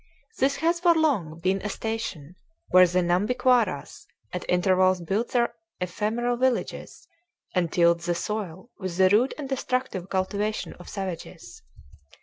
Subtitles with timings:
[0.39, 2.35] This has for long been a station
[2.69, 7.07] where the Nhambiquaras at intervals built their ephemeral villages
[7.53, 11.61] and tilled the soil with the rude and destructive cultivation of savages.